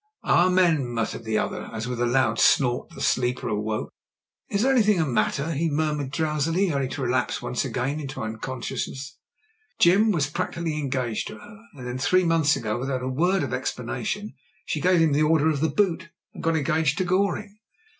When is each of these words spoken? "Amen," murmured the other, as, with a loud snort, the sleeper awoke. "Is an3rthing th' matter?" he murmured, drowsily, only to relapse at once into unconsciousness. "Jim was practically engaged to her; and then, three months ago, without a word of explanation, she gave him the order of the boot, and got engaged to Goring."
"Amen," 0.25 0.83
murmured 0.83 1.25
the 1.25 1.37
other, 1.37 1.69
as, 1.71 1.87
with 1.87 2.01
a 2.01 2.07
loud 2.07 2.39
snort, 2.39 2.89
the 2.89 3.01
sleeper 3.01 3.47
awoke. 3.49 3.91
"Is 4.49 4.63
an3rthing 4.63 4.95
th' 4.95 5.07
matter?" 5.07 5.51
he 5.51 5.69
murmured, 5.69 6.09
drowsily, 6.09 6.73
only 6.73 6.87
to 6.87 7.03
relapse 7.03 7.35
at 7.35 7.41
once 7.43 7.63
into 7.65 8.23
unconsciousness. 8.23 9.19
"Jim 9.77 10.11
was 10.11 10.25
practically 10.25 10.79
engaged 10.79 11.27
to 11.27 11.37
her; 11.37 11.59
and 11.75 11.85
then, 11.85 11.99
three 11.99 12.23
months 12.23 12.55
ago, 12.55 12.79
without 12.79 13.03
a 13.03 13.07
word 13.07 13.43
of 13.43 13.53
explanation, 13.53 14.33
she 14.65 14.81
gave 14.81 14.99
him 14.99 15.13
the 15.13 15.21
order 15.21 15.49
of 15.49 15.59
the 15.61 15.69
boot, 15.69 16.09
and 16.33 16.41
got 16.41 16.57
engaged 16.57 16.97
to 16.97 17.03
Goring." 17.03 17.59